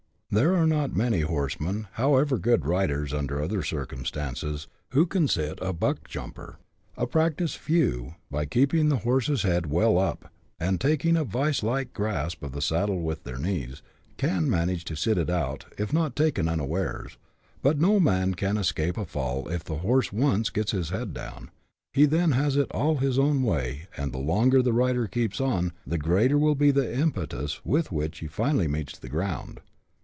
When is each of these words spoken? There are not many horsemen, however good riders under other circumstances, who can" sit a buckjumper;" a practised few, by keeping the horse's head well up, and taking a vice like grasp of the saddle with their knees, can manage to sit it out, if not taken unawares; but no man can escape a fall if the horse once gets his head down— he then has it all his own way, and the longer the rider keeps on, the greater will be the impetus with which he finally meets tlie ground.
There 0.33 0.55
are 0.55 0.65
not 0.65 0.95
many 0.95 1.19
horsemen, 1.19 1.89
however 1.95 2.37
good 2.37 2.65
riders 2.65 3.13
under 3.13 3.41
other 3.43 3.61
circumstances, 3.61 4.69
who 4.91 5.05
can" 5.05 5.27
sit 5.27 5.59
a 5.61 5.73
buckjumper;" 5.73 6.55
a 6.95 7.05
practised 7.05 7.57
few, 7.57 8.15
by 8.29 8.45
keeping 8.45 8.87
the 8.87 8.99
horse's 8.99 9.43
head 9.43 9.65
well 9.65 9.97
up, 9.97 10.31
and 10.57 10.79
taking 10.79 11.17
a 11.17 11.25
vice 11.25 11.61
like 11.63 11.91
grasp 11.91 12.43
of 12.43 12.53
the 12.53 12.61
saddle 12.61 13.01
with 13.01 13.25
their 13.25 13.35
knees, 13.37 13.81
can 14.15 14.49
manage 14.49 14.85
to 14.85 14.95
sit 14.95 15.17
it 15.17 15.29
out, 15.29 15.65
if 15.77 15.91
not 15.91 16.15
taken 16.15 16.47
unawares; 16.47 17.17
but 17.61 17.77
no 17.77 17.99
man 17.99 18.33
can 18.33 18.55
escape 18.55 18.97
a 18.97 19.03
fall 19.03 19.49
if 19.49 19.65
the 19.65 19.79
horse 19.79 20.13
once 20.13 20.49
gets 20.49 20.71
his 20.71 20.91
head 20.91 21.13
down— 21.13 21.51
he 21.93 22.05
then 22.05 22.31
has 22.31 22.55
it 22.55 22.71
all 22.71 22.95
his 22.99 23.19
own 23.19 23.43
way, 23.43 23.89
and 23.97 24.13
the 24.13 24.17
longer 24.17 24.61
the 24.61 24.71
rider 24.71 25.07
keeps 25.07 25.41
on, 25.41 25.73
the 25.85 25.97
greater 25.97 26.37
will 26.37 26.55
be 26.55 26.71
the 26.71 26.97
impetus 26.97 27.59
with 27.65 27.91
which 27.91 28.19
he 28.19 28.27
finally 28.27 28.69
meets 28.69 28.93
tlie 28.97 29.09
ground. 29.09 29.59